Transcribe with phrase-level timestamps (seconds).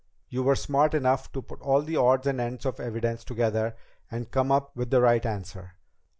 [0.29, 3.75] You were smart enough to put all the odds and ends of evidence together
[4.09, 5.73] and come up with the right answer.